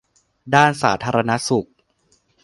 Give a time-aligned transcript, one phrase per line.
[0.55, 1.69] ด้านสาธารณสุข